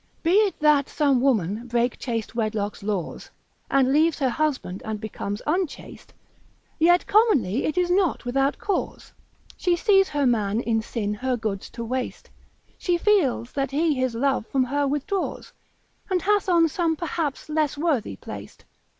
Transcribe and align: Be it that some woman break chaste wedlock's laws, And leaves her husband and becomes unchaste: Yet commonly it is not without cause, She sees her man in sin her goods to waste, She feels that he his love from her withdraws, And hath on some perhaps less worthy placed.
Be 0.23 0.31
it 0.47 0.59
that 0.61 0.89
some 0.89 1.21
woman 1.21 1.67
break 1.67 1.99
chaste 1.99 2.33
wedlock's 2.33 2.81
laws, 2.81 3.29
And 3.69 3.93
leaves 3.93 4.17
her 4.17 4.29
husband 4.31 4.81
and 4.83 4.99
becomes 4.99 5.43
unchaste: 5.45 6.11
Yet 6.79 7.05
commonly 7.05 7.65
it 7.65 7.77
is 7.77 7.91
not 7.91 8.25
without 8.25 8.57
cause, 8.57 9.13
She 9.57 9.75
sees 9.75 10.09
her 10.09 10.25
man 10.25 10.59
in 10.61 10.81
sin 10.81 11.13
her 11.13 11.37
goods 11.37 11.69
to 11.77 11.85
waste, 11.85 12.31
She 12.79 12.97
feels 12.97 13.51
that 13.51 13.69
he 13.69 13.93
his 13.93 14.15
love 14.15 14.47
from 14.47 14.63
her 14.63 14.87
withdraws, 14.87 15.53
And 16.09 16.23
hath 16.23 16.49
on 16.49 16.67
some 16.67 16.95
perhaps 16.95 17.47
less 17.47 17.77
worthy 17.77 18.15
placed. 18.15 18.65